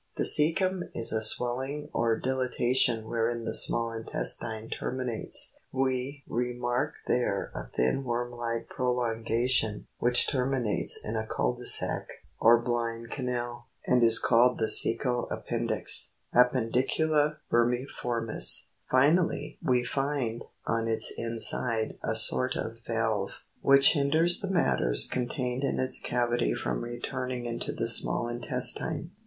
[0.15, 0.79] 23.) 22.
[0.79, 6.95] The ccecum is a swelling, or dilatation wherein the small in testine terminates; we remark
[7.05, 12.09] there a thin worm like prolonga tion, which terminates in a cut dc sac,
[12.39, 20.87] or blind canal, and is called the copcal appendix,— appendicula vermifortnis; finally, we find on
[20.87, 26.83] its inside a sort of valve, which hinders the matters contained in its cavity from
[26.83, 29.11] returning into the small intestine.